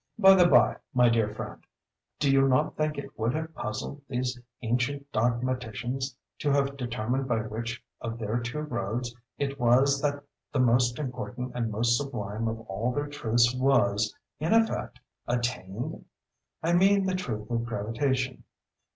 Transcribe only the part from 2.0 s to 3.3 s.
do you not think it